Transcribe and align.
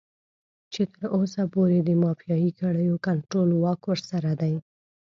چې 0.73 0.81
تر 0.93 1.03
اوسه 1.15 1.41
پورې 1.53 1.77
د 1.81 1.89
مافيايي 2.03 2.51
کړيو 2.59 2.95
کنټرول 3.07 3.49
واک 3.63 3.81
ورسره 3.89 4.31
دی. 4.41 4.53